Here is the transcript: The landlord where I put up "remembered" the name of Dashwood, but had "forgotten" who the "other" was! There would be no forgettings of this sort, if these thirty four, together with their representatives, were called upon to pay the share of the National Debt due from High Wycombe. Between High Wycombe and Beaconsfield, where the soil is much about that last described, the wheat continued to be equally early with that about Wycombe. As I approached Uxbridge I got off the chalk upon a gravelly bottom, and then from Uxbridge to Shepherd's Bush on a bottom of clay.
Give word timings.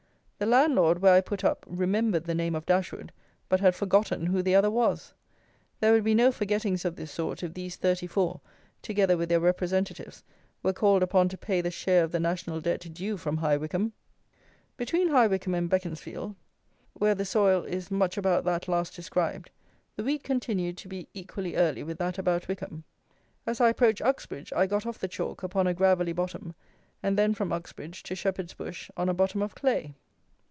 The 0.43 0.47
landlord 0.47 1.03
where 1.03 1.13
I 1.13 1.21
put 1.21 1.43
up 1.43 1.63
"remembered" 1.69 2.23
the 2.23 2.33
name 2.33 2.55
of 2.55 2.65
Dashwood, 2.65 3.11
but 3.47 3.59
had 3.59 3.75
"forgotten" 3.75 4.25
who 4.25 4.41
the 4.41 4.55
"other" 4.55 4.71
was! 4.71 5.13
There 5.79 5.93
would 5.93 6.03
be 6.03 6.15
no 6.15 6.31
forgettings 6.31 6.83
of 6.83 6.95
this 6.95 7.11
sort, 7.11 7.43
if 7.43 7.53
these 7.53 7.75
thirty 7.75 8.07
four, 8.07 8.41
together 8.81 9.15
with 9.17 9.29
their 9.29 9.39
representatives, 9.39 10.23
were 10.63 10.73
called 10.73 11.03
upon 11.03 11.29
to 11.29 11.37
pay 11.37 11.61
the 11.61 11.69
share 11.69 12.03
of 12.03 12.11
the 12.11 12.19
National 12.19 12.59
Debt 12.59 12.91
due 12.91 13.17
from 13.17 13.37
High 13.37 13.55
Wycombe. 13.55 13.93
Between 14.77 15.09
High 15.09 15.27
Wycombe 15.27 15.53
and 15.53 15.69
Beaconsfield, 15.69 16.35
where 16.93 17.13
the 17.13 17.23
soil 17.23 17.61
is 17.63 17.91
much 17.91 18.17
about 18.17 18.43
that 18.45 18.67
last 18.67 18.95
described, 18.95 19.51
the 19.95 20.03
wheat 20.03 20.23
continued 20.23 20.75
to 20.77 20.87
be 20.87 21.07
equally 21.13 21.55
early 21.55 21.83
with 21.83 21.99
that 21.99 22.17
about 22.17 22.47
Wycombe. 22.47 22.83
As 23.45 23.61
I 23.61 23.69
approached 23.69 24.01
Uxbridge 24.01 24.51
I 24.53 24.65
got 24.65 24.87
off 24.87 24.97
the 24.97 25.07
chalk 25.07 25.43
upon 25.43 25.67
a 25.67 25.75
gravelly 25.75 26.13
bottom, 26.13 26.55
and 27.03 27.15
then 27.15 27.35
from 27.35 27.53
Uxbridge 27.53 28.01
to 28.01 28.15
Shepherd's 28.15 28.55
Bush 28.55 28.89
on 28.97 29.07
a 29.07 29.13
bottom 29.13 29.43
of 29.43 29.53
clay. 29.53 29.93